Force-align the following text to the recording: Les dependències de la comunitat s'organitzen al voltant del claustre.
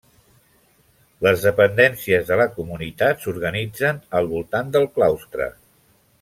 Les 1.27 1.43
dependències 1.49 2.25
de 2.31 2.39
la 2.41 2.47
comunitat 2.55 3.21
s'organitzen 3.27 4.01
al 4.21 4.31
voltant 4.33 4.73
del 4.79 4.91
claustre. 4.97 5.53